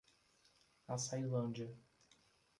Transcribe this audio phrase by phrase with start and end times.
[0.87, 1.77] Açailândia